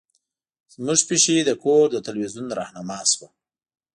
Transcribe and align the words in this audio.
زمونږ 0.73 0.99
پیشو 1.09 1.35
د 1.45 1.51
کور 1.63 1.83
د 1.91 1.97
تلویزیون 2.07 2.47
رهنما 2.59 2.99
شوه. 3.11 3.27